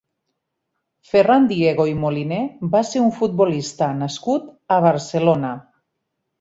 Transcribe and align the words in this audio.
Ferran 1.09 1.45
Diego 1.51 1.85
i 1.91 1.93
Moliner 2.05 2.41
va 2.77 2.83
ser 2.93 3.03
un 3.09 3.13
futbolista 3.21 3.93
nascut 4.03 4.51
a 4.79 4.83
Barcelona. 4.91 5.57